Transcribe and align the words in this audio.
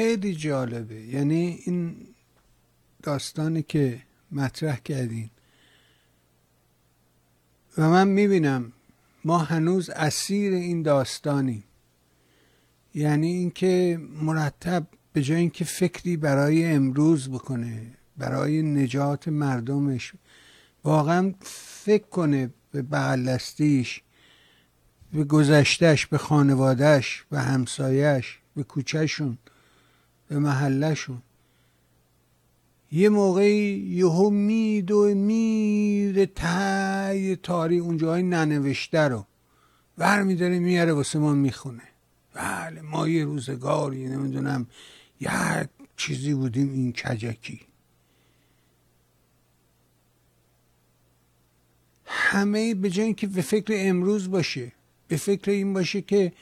خیلی 0.00 0.34
جالبه. 0.34 1.00
یعنی 1.00 1.60
این 1.64 2.06
داستانی 3.02 3.62
که 3.62 4.02
مطرح 4.32 4.76
کردین. 4.76 5.30
و 7.78 7.90
من 7.90 8.08
می‌بینم 8.08 8.72
ما 9.24 9.38
هنوز 9.38 9.90
اسیر 9.90 10.52
این 10.52 10.82
داستانیم. 10.82 11.64
یعنی 12.94 13.26
اینکه 13.26 14.00
مرتب 14.22 14.86
به 15.12 15.22
جای 15.22 15.38
اینکه 15.38 15.64
فکری 15.64 16.16
برای 16.16 16.64
امروز 16.64 17.28
بکنه 17.28 17.86
برای 18.16 18.62
نجات 18.62 19.28
مردمش 19.28 20.12
واقعا 20.84 21.34
فکر 21.84 22.06
کنه 22.06 22.50
به 22.72 22.82
بغلستیش 22.82 24.02
به 25.12 25.24
گذشتش 25.24 26.06
به 26.06 26.18
خانوادهش 26.18 27.24
به 27.30 27.40
همسایش 27.40 28.38
به 28.56 28.62
کوچهشون. 28.62 29.38
به 30.30 30.38
محلشون 30.38 31.22
یه 32.92 33.08
موقعی 33.08 33.78
یهو 33.78 34.30
و 34.90 35.14
میره 35.14 36.26
تای 36.26 37.36
تاری 37.36 37.78
اونجاهای 37.78 38.22
ننوشته 38.22 39.00
رو 39.00 39.26
ور 39.98 40.22
میداره 40.22 40.58
میاره 40.58 40.92
واسه 40.92 41.18
ما 41.18 41.34
می‌خونه. 41.34 41.82
بله 42.34 42.80
ما 42.80 43.08
یه 43.08 43.24
روزگاری 43.24 44.08
نمی‌دونم 44.08 44.66
یک 45.20 45.30
چیزی 45.96 46.34
بودیم 46.34 46.72
این 46.72 46.92
کجکی. 46.92 47.60
همه 52.06 52.74
به 52.74 52.90
جای 52.90 53.06
اینکه 53.06 53.26
به 53.26 53.42
فکر 53.42 53.74
امروز 53.76 54.30
باشه 54.30 54.72
به 55.08 55.16
فکر 55.16 55.50
این 55.50 55.72
باشه 55.72 56.02
که 56.02 56.32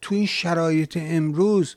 تو 0.00 0.14
این 0.14 0.26
شرایط 0.26 0.98
امروز 1.00 1.76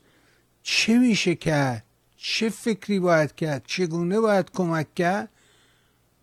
چه 0.70 0.98
میشه 0.98 1.34
کرد؟ 1.34 1.84
چه 2.16 2.48
فکری 2.48 3.00
باید 3.00 3.34
کرد؟ 3.34 3.62
چگونه 3.66 4.20
باید 4.20 4.50
کمک 4.50 4.94
کرد؟ 4.94 5.28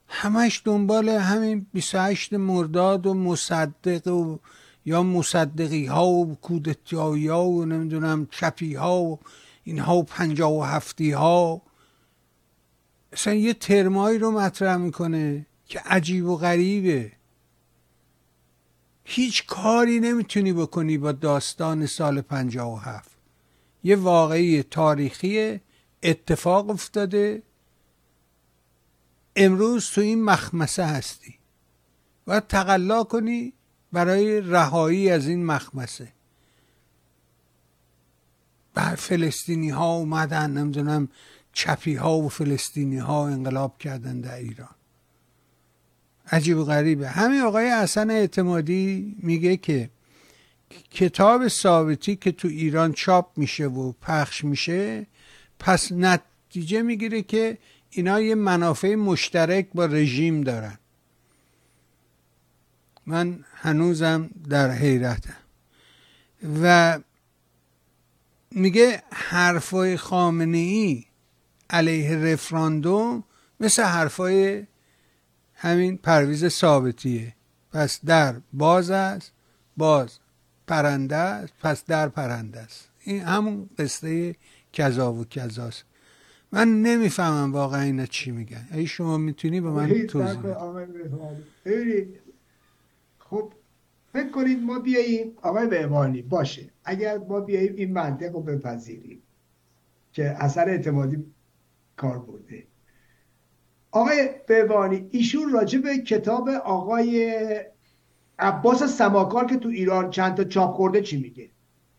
همش 0.08 0.62
دنبال 0.66 1.10
همین 1.10 1.68
28 1.74 2.34
مرداد 2.34 3.08
و 3.08 3.14
مصدق 3.14 4.08
و 4.08 4.38
یا 4.86 5.04
مصدقی 5.04 5.86
ها 5.86 6.08
و 6.08 6.36
کودتایی 6.36 7.28
ها 7.28 7.46
و 7.46 7.66
نمی‌دونم 7.66 8.28
چپی 8.32 8.74
ها 8.74 9.02
و 9.02 9.20
اینها 9.64 9.98
و 9.98 10.04
پنجاه 10.04 10.54
و 10.54 10.64
هفتی 10.64 11.12
ها 11.12 11.62
اصلا 13.14 13.34
یه 13.34 13.54
ترمایی 13.54 14.18
رو 14.18 14.32
مطرح 14.32 14.76
می‌کنه 14.76 15.46
که 15.66 15.80
عجیب 15.80 16.26
و 16.26 16.38
غریبه. 16.38 17.12
هیچ 19.04 19.46
کاری 19.46 20.00
نمی‌تونی 20.00 20.54
بکنی 20.54 20.98
با 20.98 21.12
داستان 21.12 21.86
سال 21.86 22.22
پنجاه 22.22 22.74
و 22.74 22.76
هفت. 22.76 23.15
یه 23.86 23.96
واقعی 23.96 24.64
تاریخی 24.64 25.60
اتفاق 26.04 26.70
افتاده. 26.70 27.44
امروز 29.36 29.90
تو 29.90 30.02
این 30.02 30.24
مخمسه 30.24 30.86
هستی. 30.86 31.36
و 32.28 32.40
تقلا 32.40 33.04
کنی 33.04 33.54
برای 33.92 34.42
رهایی 34.42 35.10
از 35.10 35.28
این 35.28 35.46
مخمسه. 35.46 36.08
بر 38.74 38.96
فلسطینی 38.96 39.70
ها 39.70 39.96
اومدن 39.96 40.52
نمی‌دونم 40.52 41.10
چپی 41.54 41.96
ها 41.96 42.18
و 42.18 42.30
فلسطینی 42.30 42.98
ها 42.98 43.28
انقلاب 43.28 43.78
کردن 43.78 44.22
در 44.22 44.36
ایران. 44.36 44.76
عجیب 46.32 46.58
و 46.58 46.64
غریبه. 46.64 47.10
همین 47.10 47.42
آقای 47.42 47.70
حسن 47.70 48.10
اعتمادی 48.10 49.16
میگه 49.20 49.58
که 49.58 49.90
کتاب 50.92 51.48
ثابتی 51.48 52.16
که 52.16 52.32
تو 52.32 52.48
ایران 52.48 52.94
چاپ 52.94 53.38
میشه 53.38 53.66
و 53.66 53.92
پخش 53.92 54.44
میشه 54.44 55.08
پس 55.60 55.92
نتیجه 55.92 56.82
می‌گیره 56.82 57.22
که 57.22 57.58
اینا 57.90 58.22
یه 58.22 58.36
منافع 58.36 58.96
مشترک 58.96 59.68
با 59.74 59.86
رژیم 59.86 60.42
دارن. 60.42 60.80
من 63.06 63.40
هنوزم 63.56 64.30
در 64.50 64.72
حیرتم. 64.72 65.38
و 66.62 67.00
میگه 68.52 69.04
حرفای 69.12 69.98
خامنه 69.98 70.58
ای 70.58 71.06
علیه 71.70 72.16
رفراندوم 72.16 73.24
مثل 73.60 73.84
حرفای 73.84 74.66
همین 75.56 75.98
پرویز 75.98 76.48
ثابتیه. 76.48 77.36
پس 77.74 78.00
در 78.06 78.36
باز 78.54 78.90
است 78.90 79.32
باز. 79.78 80.20
پرنده 80.68 81.16
است. 81.16 81.54
پس 81.62 81.86
در 81.86 82.10
پرنده 82.10 82.60
است. 82.60 82.90
این 83.04 83.22
همون 83.22 83.70
قصه 83.78 84.36
کذا 84.74 85.14
و 85.14 85.26
کذاست. 85.26 85.86
من 86.52 86.82
نمی‌فهمم 86.82 87.54
واقعا 87.54 87.82
اینا 87.82 88.06
چی 88.06 88.32
میگن. 88.32 88.68
ای 88.74 88.88
شما 88.88 89.18
می‌تونی 89.18 89.62
به 89.62 89.70
من 89.70 90.08
توضیح 90.08 90.42
خب 93.20 93.54
فکر 94.14 94.30
کنید 94.30 94.64
ما 94.64 94.80
بیاییم 94.80 95.32
آقای 95.42 95.68
بهبانی 95.68 96.22
باشه. 96.22 96.70
اگر 96.84 97.18
ما 97.18 97.40
بیاییم 97.40 97.74
این 97.76 97.94
منطق 97.94 98.34
رو 98.34 98.42
بپذیریم 98.42 99.22
که 100.14 100.36
اثر 100.44 100.70
اعتمادی 100.70 101.26
کار 101.98 102.20
برده. 102.20 102.64
آقای 103.92 104.30
بهبانی 104.48 105.08
ایشون 105.12 105.52
راجع 105.52 105.80
به 105.80 105.98
کتاب 105.98 106.50
آقای 106.50 107.40
عباس 108.40 108.84
سماکار 108.84 109.46
که 109.46 109.58
تو 109.58 109.70
ایران 109.70 110.10
چند 110.10 110.36
تا 110.36 110.44
چاپ 110.44 110.76
خورده 110.76 111.02
چی 111.02 111.18
میگه؟ 111.22 111.50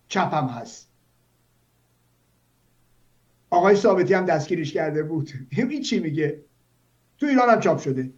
چپم 0.08 0.46
هست. 0.46 0.88
آقای 3.50 3.76
ثابتی 3.76 4.14
هم 4.14 4.24
دستگیرش 4.24 4.72
کرده 4.72 5.02
بود. 5.02 5.30
این 5.56 5.82
چی 5.82 6.00
میگه؟ 6.00 6.44
تو 7.18 7.26
ایران 7.26 7.48
هم 7.48 7.60
چاپ 7.60 7.78
شده. 7.78 8.12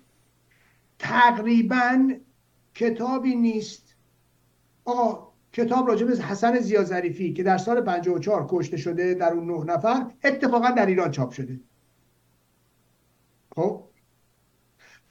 تقریبا 0.98 2.14
کتابی 2.74 3.34
نیست. 3.34 3.94
آقا 4.84 5.28
کتاب 5.52 5.88
راجع 5.88 6.06
به 6.06 6.16
حسن 6.16 6.60
زیازریفی 6.60 7.32
که 7.32 7.42
در 7.42 7.58
سال 7.58 7.80
54 7.80 8.46
کشته 8.50 8.76
شده 8.76 9.14
در 9.14 9.32
اون 9.32 9.50
نه 9.50 9.74
نفر 9.74 10.10
اتفاقا 10.24 10.70
در 10.70 10.86
ایران 10.86 11.10
چاپ 11.10 11.32
شده. 11.32 11.60
خب؟ 13.56 13.87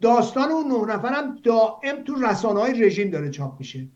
داستان 0.02 0.52
اون 0.52 0.68
نه 0.68 0.96
نفر 0.96 1.14
هم 1.14 1.36
دائم 1.44 2.04
تو 2.04 2.16
رسانه 2.16 2.60
های 2.60 2.84
رژیم 2.84 3.10
داره 3.10 3.30
چاپ 3.30 3.60
میشه. 3.60 3.88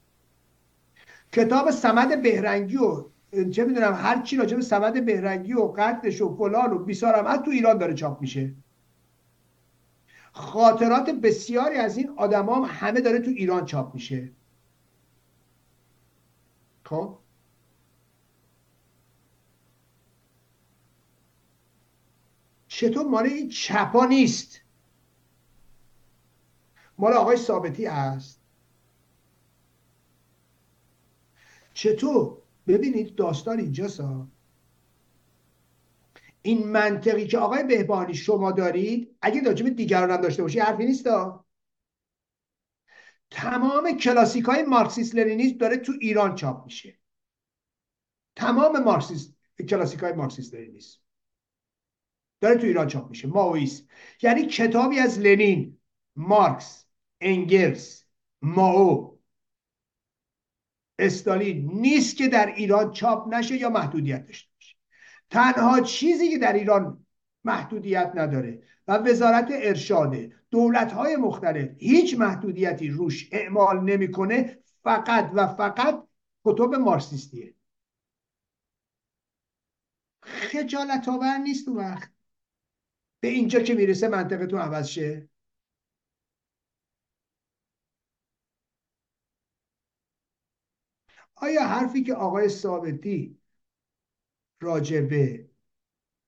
کتاب 1.31 1.71
سمد 1.71 2.21
بهرنگی 2.21 2.77
و 2.77 3.05
چه 3.51 3.65
می‌دونم 3.65 3.93
هر 3.93 4.21
چی 4.21 4.37
راجع 4.37 4.55
به 4.55 4.61
سمد 4.61 5.05
بهرنگی 5.05 5.53
و 5.53 5.73
قتلش 5.77 6.21
و 6.21 6.35
فلان 6.35 6.73
و 6.73 6.79
بیسارم 6.79 7.27
هم 7.27 7.37
تو 7.37 7.51
ایران 7.51 7.77
داره 7.77 7.93
چاپ 7.93 8.21
میشه. 8.21 8.53
خاطرات 10.31 11.09
بسیاری 11.09 11.75
از 11.75 11.97
این 11.97 12.09
آدما 12.17 12.55
هم 12.55 12.87
همه 12.87 13.01
داره 13.01 13.19
تو 13.19 13.31
ایران 13.31 13.65
چاپ 13.65 13.93
میشه. 13.93 14.31
خب؟ 16.83 17.17
چطور 22.67 23.07
مال 23.07 23.23
این 23.23 23.49
چپا 23.49 24.05
نیست؟ 24.05 24.60
مال 27.01 27.13
آقای 27.13 27.37
ثابتی 27.37 27.85
است. 27.87 28.41
چطور؟ 31.73 32.37
ببینید 32.67 33.15
داستان 33.15 33.59
اینجاست 33.59 34.01
این 36.41 36.67
منطقی 36.67 37.27
که 37.27 37.37
آقای 37.37 37.63
بهبانی 37.63 38.13
شما 38.13 38.51
دارید 38.51 39.15
اگه 39.21 39.41
راجب 39.43 39.69
دیگران 39.69 40.11
هم 40.11 40.21
داشته 40.21 40.43
باشی 40.43 40.59
حرفی 40.59 40.85
نیست 40.85 41.07
تمام 43.31 43.97
کلاسیک 43.97 44.45
های 44.45 44.63
مارکسیست 44.63 45.15
لنینیسم 45.15 45.57
داره 45.57 45.77
تو 45.77 45.93
ایران 46.01 46.35
چاپ 46.35 46.65
میشه. 46.65 46.99
تمام 48.35 48.83
مارکسیست 48.83 49.37
کلاسیک 49.69 49.99
های 49.99 50.13
مارکسیست 50.13 50.53
لنینیسم 50.53 50.99
داره 52.41 52.55
تو 52.55 52.65
ایران 52.67 52.87
چاپ 52.87 53.09
میشه. 53.09 53.27
ماویست. 53.27 53.87
یعنی 54.21 54.45
کتابی 54.45 54.99
از 54.99 55.19
لنین 55.19 55.77
مارکس. 56.15 56.90
انگلز 57.21 58.01
ماو 58.41 59.19
استالین 60.99 61.71
نیست 61.73 62.17
که 62.17 62.27
در 62.27 62.45
ایران 62.45 62.91
چاپ 62.91 63.33
نشه 63.33 63.57
یا 63.57 63.69
محدودیت 63.69 64.25
داشته 64.25 64.49
باشه. 64.55 64.75
تنها 65.29 65.81
چیزی 65.81 66.29
که 66.29 66.37
در 66.37 66.53
ایران 66.53 67.05
محدودیت 67.43 68.11
نداره 68.15 68.63
و 68.87 68.97
وزارت 68.97 69.47
ارشاده 69.51 70.35
دولت 70.51 70.91
های 70.91 71.15
مختلف 71.15 71.69
هیچ 71.77 72.17
محدودیتی 72.17 72.89
روش 72.89 73.29
اعمال 73.31 73.83
نمی‌کنه 73.83 74.59
فقط 74.83 75.31
و 75.33 75.47
فقط 75.47 76.07
کتب 76.45 76.75
مارکسیستیه. 76.75 77.55
خجالت 80.23 81.09
آور 81.09 81.37
نیست 81.37 81.67
اون 81.67 81.77
وقت. 81.77 82.11
به 83.19 83.27
اینجا 83.27 83.59
که 83.59 83.73
می‌رسه 83.73 84.07
منطقتون 84.07 84.59
عوض 84.59 84.87
شه. 84.87 85.29
آیا 91.41 91.67
حرفی 91.67 92.03
که 92.03 92.13
آقای 92.13 92.49
ثابتی 92.49 93.37
راجبه 94.59 95.49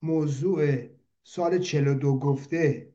موضوع 0.01 0.87
سال 1.23 1.59
42 1.59 2.19
گفته 2.19 2.93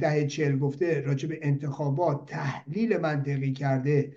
دهه 0.00 0.26
چهل 0.26 0.58
گفته 0.58 1.00
راجع 1.00 1.28
به 1.28 1.38
انتخابات 1.42 2.26
تحلیل 2.26 2.96
منطقی 2.96 3.52
کرده 3.52 4.16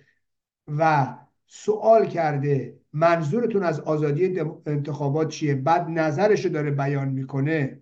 و 0.67 1.17
سوال 1.47 2.07
کرده 2.07 2.79
منظورتون 2.93 3.63
از 3.63 3.79
آزادی 3.79 4.39
انتخابات 4.65 5.29
چیه؟ 5.29 5.55
بعد 5.55 5.87
نظرش 5.89 6.45
رو 6.45 6.51
داره 6.51 6.71
بیان 6.71 7.09
می‌کنه. 7.09 7.81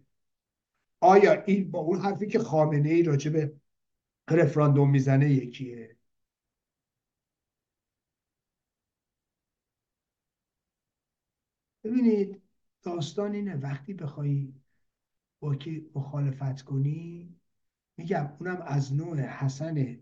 آیا 0.99 1.43
این 1.43 1.71
با 1.71 1.79
اون 1.79 2.01
حرفی 2.01 2.27
که 2.27 2.39
خامنه 2.39 2.89
ای 2.89 3.03
راجع 3.03 3.31
به 3.31 3.53
رفراندوم 4.29 4.89
می‌زنه 4.89 5.29
یکیه؟ 5.29 5.98
ببینید 11.83 12.41
داستان 12.83 13.33
اینه 13.33 13.55
وقتی 13.55 13.93
بخوای 13.93 14.53
با 15.39 15.55
که 15.55 15.85
مخالفت 15.95 16.61
کنی 16.61 17.35
میگم 17.97 18.29
اونم 18.39 18.61
از 18.61 18.93
نوع 18.93 19.21
حسن 19.21 19.97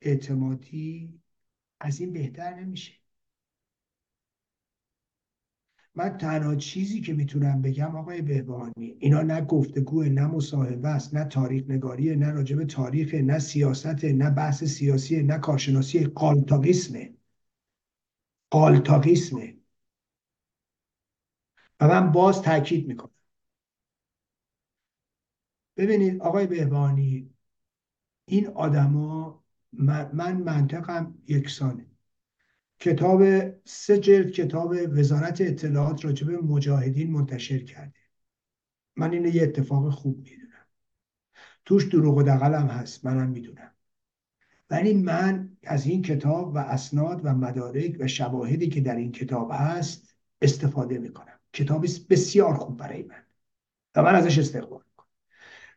اعتمادی 0.00 1.20
از 1.80 2.00
این 2.00 2.12
بهتر 2.12 2.54
نمیشه. 2.54 2.92
من 5.94 6.18
تنها 6.18 6.54
چیزی 6.54 7.00
که 7.00 7.12
می‌تونم 7.12 7.62
بگم 7.62 7.96
آقای 7.96 8.22
بهبانی 8.22 8.96
اینا 8.98 9.22
نه 9.22 9.40
گفتگو 9.40 10.04
نه 10.04 10.26
مصاحبه 10.26 10.88
است 10.88 11.14
نه 11.14 11.24
تاریخ 11.24 11.64
نگاریه 11.68 12.16
نه 12.16 12.30
راجب 12.30 12.64
تاریخ 12.64 13.14
نه 13.14 13.38
سیاست 13.38 14.04
نه 14.04 14.30
بحث 14.30 14.64
سیاسی 14.64 15.22
نه 15.22 15.38
کارشناسی 15.38 16.04
قالتاقیسمه 16.04 17.14
قالتاقیسمه 18.50 19.56
و 21.80 21.88
من 21.88 22.12
باز 22.12 22.42
تاکید 22.42 22.88
می‌کنم. 22.88 23.10
ببینید 25.76 26.20
آقای 26.20 26.46
بهبانی 26.46 27.30
این 28.24 28.46
آدما 28.46 29.44
من, 29.72 30.10
من 30.12 30.36
منطقم 30.36 31.18
یکسانه. 31.26 31.86
کتاب 32.80 33.22
سه 33.64 33.98
جلد 33.98 34.30
کتاب 34.30 34.74
وزارت 34.88 35.40
اطلاعات 35.40 36.04
راجب 36.04 36.30
مجاهدین 36.30 37.10
منتشر 37.10 37.58
کرده. 37.58 37.98
من 38.96 39.12
اینو 39.12 39.28
یه 39.28 39.42
اتفاق 39.42 39.90
خوب 39.90 40.18
می‌دونم. 40.18 40.66
توش 41.64 41.84
دروغ 41.84 42.16
و 42.16 42.22
دقلم 42.22 42.66
هست 42.66 43.04
منم 43.06 43.28
می‌دونم. 43.28 43.74
ولی 44.70 44.94
من 44.94 45.56
از 45.62 45.86
این 45.86 46.02
کتاب 46.02 46.54
و 46.54 46.58
اسناد 46.58 47.20
و 47.24 47.34
مدارک 47.34 47.96
و 48.00 48.06
شواهدی 48.06 48.68
که 48.68 48.80
در 48.80 48.96
این 48.96 49.12
کتاب 49.12 49.50
هست 49.54 50.14
استفاده 50.42 50.98
می‌کنم. 50.98 51.37
کتاب 51.58 51.86
بسیار 52.10 52.54
خوب 52.54 52.76
برای 52.76 53.02
من. 53.02 53.22
و 53.94 54.02
من 54.02 54.14
ازش 54.14 54.38
استقبال 54.38 54.82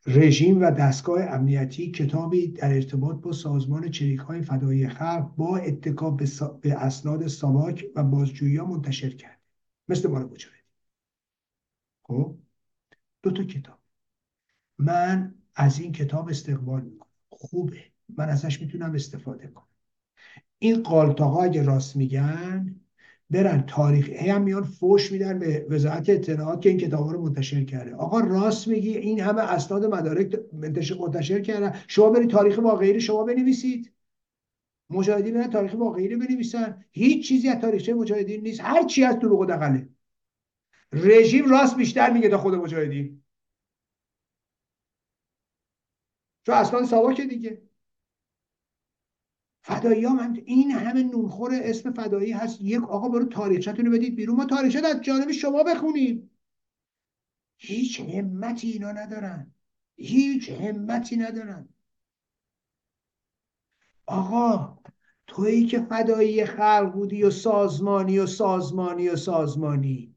رژیم 0.06 0.62
و 0.62 0.72
دستگاه 0.72 1.24
امنیتی 1.24 1.92
کتابی 1.92 2.48
در 2.48 2.74
ارتباط 2.74 3.16
با 3.16 3.32
سازمان 3.32 3.92
چریک 3.92 4.20
های 4.20 4.42
فدایی 4.42 4.88
خلق 4.88 5.36
با 5.38 5.58
اتکا 5.58 6.12
به, 6.12 6.26
اسناد 6.78 7.28
ساواک 7.28 7.86
و 7.96 8.04
بازجویی 8.04 8.58
ها 8.58 8.66
منتشر 8.66 9.10
کرد 9.10 9.40
مثل 9.88 10.10
مال 10.10 10.24
مجاهدی 10.24 10.58
خب؟ 12.04 12.38
دو 13.24 13.32
تا 13.32 13.44
کتاب. 13.44 13.80
من 14.78 15.36
از 15.56 15.80
این 15.80 15.92
کتاب 15.92 16.30
استقبال 16.30 16.82
می‌کنم. 16.82 17.10
خوبه. 17.30 17.84
من 18.18 18.30
ازش 18.30 18.62
می‌تونم 18.62 18.96
استفاده 18.96 19.48
کنم. 19.48 19.68
این 20.60 20.84
قالتاقا 20.84 21.44
اگه 21.44 21.64
راست 21.64 21.96
میگن 21.96 22.82
برن. 23.32 23.66
تاریخ 23.68 24.10
هم 24.10 24.42
میان 24.42 24.64
فوش 24.64 25.12
میدن 25.12 25.40
به 25.40 25.66
وزارت 25.70 26.10
اطلاعات 26.10 26.62
که 26.62 26.70
این 26.70 26.78
کتاب 26.78 27.10
رو 27.10 27.22
منتشر 27.22 27.64
کرده. 27.64 27.96
آقا 27.96 28.20
راست 28.20 28.68
میگی 28.68 28.98
این 28.98 29.20
همه 29.20 29.42
اسناد 29.42 29.86
مدارک 29.86 30.40
منتشر 30.54 31.42
کردن. 31.42 31.80
شما 31.88 32.10
برید 32.10 32.30
تاریخ 32.30 32.58
واقعی 32.58 32.94
رو 32.94 33.00
شما 33.00 33.24
بنویسید. 33.24 33.92
مجاهدین 34.90 35.34
برن 35.34 35.50
تاریخ 35.50 35.74
واقعی 35.74 36.08
رو 36.08 36.20
بنویسن. 36.20 36.86
هیچ 36.92 37.28
چیزی 37.28 37.50
از 37.50 37.62
تاریخچه 37.62 37.94
مجاهدین 37.94 38.42
نیست. 38.42 38.62
هر 38.62 38.84
چی 38.86 39.04
از 39.04 39.20
دروغ 39.20 39.40
و 39.40 39.46
دقله 39.46 39.90
رژیم 40.94 41.50
راست 41.50 41.78
بیشتر 41.78 42.14
میگه 42.14 42.30
تا 42.30 42.38
خود 42.38 42.56
مجاهدین. 42.56 43.24
چون 46.46 46.56
اسناد 46.56 46.84
ساواک 46.84 47.22
دیگه. 47.22 47.71
فدایی 49.62 50.06
ها 50.06 50.14
من 50.14 50.42
این 50.46 50.72
همه 50.72 51.04
نونخور 51.04 51.52
اسم 51.54 51.92
فدایی 51.92 52.32
هست. 52.32 52.62
یک 52.62 52.84
آقا 52.84 53.10
برو 53.10 53.26
تاریخچتون 53.26 53.86
رو 53.86 53.92
بدید 53.92 54.16
بیرون. 54.16 54.36
ما 54.36 54.46
تاریخچه 54.46 54.88
از 54.88 55.02
جانب 55.02 55.32
شما 55.32 55.64
بخونیم. 55.64 56.32
هیچ 57.58 58.00
همتی 58.00 58.72
اینا 58.72 58.92
ندارن. 58.92 59.54
هیچ 59.96 60.50
همتی 60.50 61.18
ندارن. 61.18 61.70
آقا 64.06 64.78
تویی 65.28 65.66
که 65.66 65.80
فدایی 65.80 66.46
خلق 66.46 66.92
بودی 66.94 67.24
و 67.24 67.30
سازمانی 67.30 68.20
و 68.20 68.26
سازمانی 68.26 69.10
و 69.10 69.16
سازمانی. 69.16 70.16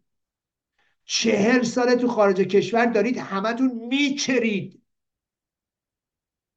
چهل 1.04 1.62
ساله 1.62 1.96
تو 1.96 2.08
خارج 2.08 2.40
کشور 2.40 2.86
دارید 2.86 3.16
همتون 3.18 3.72
میچرید. 3.88 4.83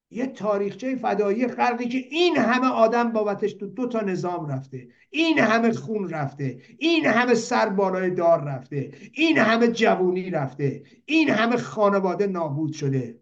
یه 0.09 0.27
تاریخچه 0.27 0.95
فدایی 0.95 1.47
خلقی 1.47 1.87
که 1.87 1.97
این 1.97 2.37
همه 2.37 2.67
آدم 2.67 3.11
بابتش 3.11 3.53
تو 3.53 3.67
دو 3.67 3.87
تا 3.87 4.01
نظام 4.01 4.45
رفته 4.47 4.87
این 5.09 5.39
همه 5.39 5.71
خون 5.71 6.09
رفته 6.09 6.61
این 6.77 7.05
همه 7.05 7.33
سر 7.33 7.69
بالای 7.69 8.09
دار 8.09 8.43
رفته 8.43 8.91
این 9.13 9.37
همه 9.37 9.67
جوونی 9.67 10.29
رفته 10.29 10.83
این 11.05 11.29
همه 11.29 11.57
خانواده 11.57 12.27
نابود 12.27 12.73
شده. 12.73 13.19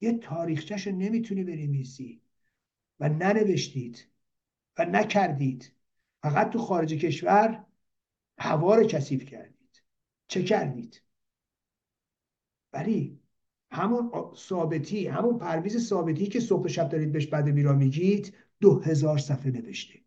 یه 0.00 0.18
تاریخچهش 0.18 0.86
رو 0.86 0.96
نمی‌تونی 0.96 1.44
بنویسی 1.44 2.22
و 3.00 3.08
ننوشتید 3.08 4.08
و 4.78 4.84
نکردید. 4.84 5.72
فقط 6.22 6.50
تو 6.50 6.58
خارج 6.58 6.94
کشور 6.94 7.64
هوا 8.38 8.74
رو 8.74 8.86
کثیف 8.86 9.24
کردید 9.24 9.82
چه 10.28 10.42
کردید؟ 10.42 11.02
ولی 12.72 13.20
همون 13.70 14.12
ثابتی 14.36 15.06
همون 15.06 15.38
پرویز 15.38 15.88
ثابتی 15.88 16.26
که 16.26 16.40
صبح 16.40 16.68
شب 16.68 16.88
دارید 16.88 17.12
بهش 17.12 17.26
بعد 17.26 17.48
میرا 17.48 17.72
میگید 17.72 18.36
دو 18.60 18.80
هزار 18.80 19.18
صفحه 19.18 19.50
نوشته. 19.50 20.00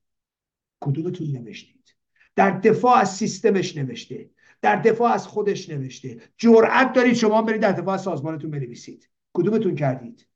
کدومتون 0.79 1.27
نوشتید؟ 1.27 1.95
در 2.35 2.51
دفاع 2.59 2.97
از 2.97 3.15
سیستمش 3.15 3.77
نوشته. 3.77 4.29
در 4.61 4.75
دفاع 4.75 5.13
از 5.13 5.27
خودش 5.27 5.69
نوشته. 5.69 6.21
جرأت 6.37 6.93
دارید 6.93 7.13
شما 7.13 7.41
برید 7.41 7.62
در 7.62 7.71
دفاع 7.71 7.93
از 7.93 8.01
سازمانتون 8.01 8.51
بنویسید. 8.51 9.09
کدومتون 9.33 9.75
کردید؟ 9.75 10.27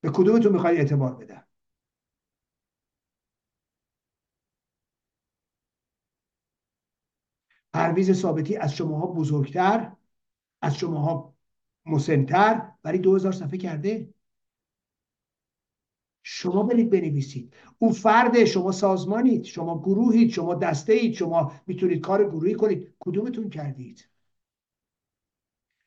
به 0.00 0.10
کدومتون 0.10 0.52
می‌خواید 0.52 0.78
اعتبار 0.78 1.14
بدم؟ 1.14 1.44
پرویز 7.72 8.12
ثابتی 8.12 8.56
از 8.56 8.76
شماها 8.76 9.06
بزرگتر 9.06 9.92
از 10.62 10.76
شماها 10.76 11.34
مسنتر 11.90 12.72
ولی 12.84 12.98
دو 12.98 13.14
هزار 13.14 13.32
صفحه 13.32 13.58
کرده. 13.58 14.14
شما 16.22 16.62
برید 16.62 16.90
بنویسید. 16.90 17.54
او 17.78 17.92
فرد 17.92 18.44
شما 18.44 18.72
سازمانید 18.72 19.44
شما 19.44 19.78
گروهید 19.78 20.30
شما 20.30 20.54
دسته 20.54 20.92
اید 20.92 21.14
شما 21.14 21.52
می‌تونید 21.66 22.00
کار 22.00 22.24
گروهی 22.24 22.54
کنید. 22.54 22.94
کدومتون 23.00 23.50
کردید؟ 23.50 24.08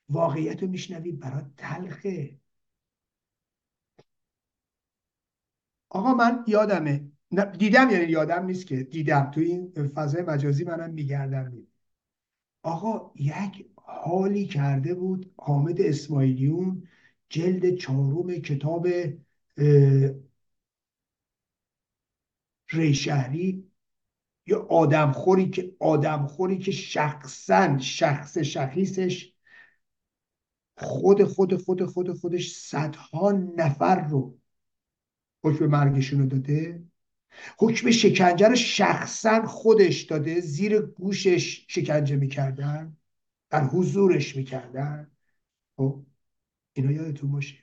واقعیت 0.09 0.63
رو 0.63 0.69
میشنوید 0.69 1.19
برای 1.19 1.43
تلخه. 1.57 2.39
آقا 5.89 6.13
من 6.13 6.43
یادمه. 6.47 7.11
دیدم 7.57 7.89
یعنی 7.89 8.05
یادم 8.11 8.45
نیست 8.45 8.67
که 8.67 8.83
دیدم. 8.83 9.31
تو 9.31 9.41
این 9.41 9.73
فضای 9.95 10.21
مجازی 10.21 10.63
منم 10.63 10.93
میگردم. 10.93 11.67
آقا 12.63 13.11
یک 13.15 13.67
حالی 13.75 14.45
کرده 14.45 14.93
بود 14.95 15.33
حامد 15.37 15.81
اسماعیلیون 15.81 16.87
جلد 17.29 17.75
چهارم 17.75 18.33
کتاب 18.33 18.87
ریشهری 22.69 23.71
یا 24.47 24.65
آدمخوری 24.69 25.49
که 25.49 25.75
آدمخوری 25.79 26.57
که 26.57 26.71
شخصا 26.71 27.77
شخص 27.77 28.37
شخیصش 28.37 29.33
خود 30.77 31.23
خود 31.23 31.55
خود 31.55 31.85
خود 31.85 32.13
خودش 32.13 32.57
صدها 32.57 33.31
نفر 33.31 34.07
رو 34.07 34.37
حکم 35.43 35.65
مرگشون 35.65 36.19
رو 36.19 36.25
داده. 36.25 36.83
حکم 37.57 37.91
شکنجه 37.91 38.47
رو 38.47 38.55
شخصا 38.55 39.45
خودش 39.45 40.01
داده 40.01 40.39
زیر 40.39 40.79
گوشش 40.79 41.65
شکنجه 41.67 42.15
می‌کردن 42.15 42.97
در 43.49 43.63
حضورش 43.63 44.35
می‌کردن. 44.35 45.11
خب 45.77 46.05
اینا 46.73 46.91
یادتون 46.91 47.31
باشه. 47.31 47.55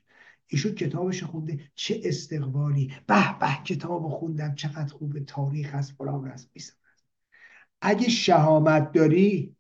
ایشون 0.47 0.75
کتابش 0.75 1.23
خونده. 1.23 1.71
چه 1.75 2.01
استقبالی. 2.05 2.93
به 3.07 3.39
به 3.41 3.65
کتاب 3.65 4.09
خوندم. 4.09 4.55
چقدر 4.55 4.93
خوبه 4.93 5.21
تاریخ 5.21 5.71
از 5.75 5.93
فلان 5.93 6.29
است 6.29 6.51
اگه 7.81 8.09
شهامت 8.09 8.93
داری 8.93 9.57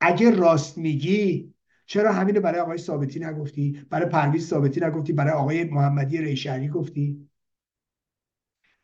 اگه 0.00 0.30
راست 0.30 0.78
میگی 0.78 1.54
چرا 1.86 2.12
همینو 2.12 2.40
برای 2.40 2.60
آقای 2.60 2.78
ثابتی 2.78 3.20
نگفتی؟ 3.20 3.86
برای 3.90 4.08
پرویز 4.08 4.48
ثابتی 4.48 4.80
نگفتی؟ 4.80 5.12
برای 5.12 5.32
آقای 5.32 5.64
محمدی 5.64 6.18
ریشری 6.18 6.68
گفتی؟ 6.68 7.28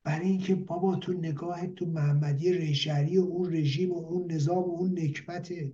برای 0.05 0.29
اینکه 0.29 0.55
بابا 0.55 0.97
تو 0.97 1.13
نگاه 1.13 1.67
تو 1.67 1.87
محمدی 1.87 2.53
ریشری 2.53 3.19
و 3.19 3.23
اون 3.23 3.53
رژیم 3.53 3.93
و 3.93 3.97
اون 3.97 4.33
نظام 4.33 4.59
و 4.59 4.77
اون 4.77 4.99
نکبته 4.99 5.73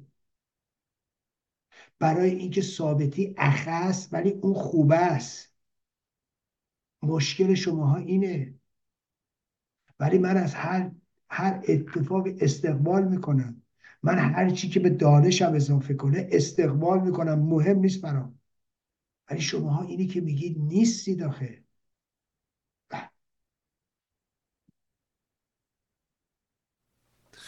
برای 1.99 2.31
اینکه 2.31 2.63
ثابتی 2.63 3.35
اخص 3.39 4.09
ولی 4.13 4.31
اون 4.31 4.55
خوبه 4.55 4.97
است. 4.97 5.55
مشکل 7.03 7.55
شماها 7.55 7.97
اینه. 7.97 8.55
ولی 10.01 10.19
من 10.19 10.37
از 10.37 10.55
هر 10.55 10.91
هر 11.29 11.63
اتفاق 11.69 12.27
استقبال 12.41 13.09
می‌کنم. 13.09 13.63
من 14.03 14.19
هر 14.19 14.51
چی 14.51 14.69
که 14.69 14.81
به 14.81 14.91
دانشم 14.91 15.53
اضافه 15.55 15.95
کنه 15.95 16.29
استقبال 16.33 17.01
می‌کنم. 17.01 17.39
مهم 17.39 17.79
نیست 17.79 18.03
برام. 18.03 18.39
ولی 19.31 19.41
شماها 19.41 19.83
اینی 19.85 20.07
که 20.07 20.21
میگید 20.21 20.59
نیستی 20.59 21.15
داخل 21.15 21.64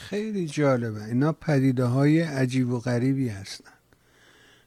خیلی 0.09 0.47
جالبه. 0.47 1.05
اینا 1.05 1.33
پدیده 1.33 1.85
های 1.85 2.21
عجیب 2.21 2.71
و 2.71 2.79
غریبی 2.81 3.29
هستن. 3.29 3.73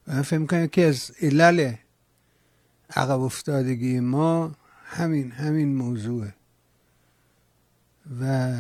و 0.08 0.14
من 0.14 0.22
فکر 0.22 0.46
کنم 0.46 0.68
که 0.68 0.86
از 0.86 1.12
علل 1.22 1.74
عقب 2.90 3.20
افتادگی 3.20 4.00
ما 4.00 4.56
همین 4.86 5.32
همین 5.32 5.76
موضوعه. 5.76 6.36
و 8.22 8.58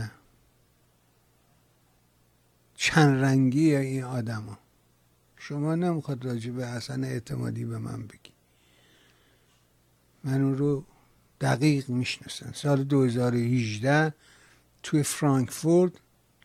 چند 2.76 3.24
رنگی 3.24 3.76
این 3.76 4.04
آدما. 4.04 4.60
شما 5.38 5.76
نمی‌خواد 5.76 6.26
راجع 6.26 6.52
به 6.52 6.68
حسن 6.68 7.04
اعتمادی 7.04 7.66
به 7.66 7.78
من 7.78 8.08
بگی. 8.08 8.32
من 10.24 10.42
اون 10.42 10.58
رو 10.58 10.86
دقیق 11.42 11.90
می‌شناسم. 11.90 12.52
سال 12.54 12.84
2018 12.84 14.14
توی 14.84 15.04
فرانکفورت 15.04 15.94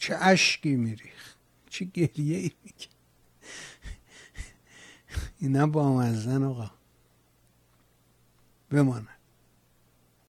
چه 0.05 0.17
اشکی 0.21 0.77
میریخ 0.77 1.35
چه 1.71 1.85
گریه 1.85 2.37
ای 2.37 2.51
میگه 2.65 2.87
اینا 5.39 5.67
با 5.67 6.03
آقا. 6.45 6.71
بمانه. 8.71 9.14